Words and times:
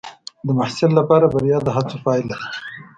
د 0.45 0.47
محصل 0.59 0.91
لپاره 0.99 1.25
بریا 1.33 1.57
د 1.63 1.67
هڅو 1.75 1.97
پایله 2.05 2.35
ده. 2.41 2.47